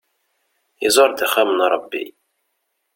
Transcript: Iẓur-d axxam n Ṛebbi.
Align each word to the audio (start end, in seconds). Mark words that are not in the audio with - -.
Iẓur-d 0.85 1.25
axxam 1.25 1.49
n 1.53 1.59
Ṛebbi. 1.73 2.05